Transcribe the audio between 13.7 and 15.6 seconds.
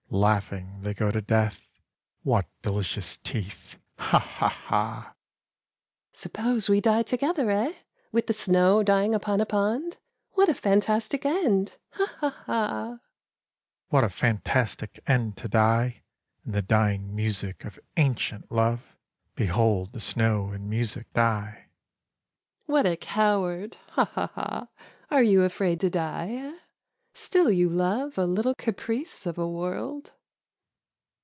What a fantastic end to